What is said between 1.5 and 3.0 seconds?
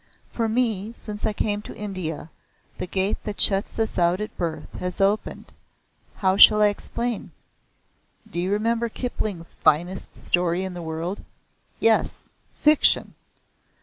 to India, the